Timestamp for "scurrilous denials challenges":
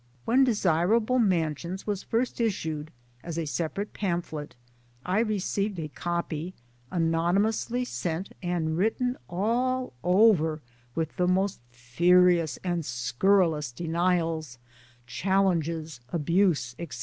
12.83-15.99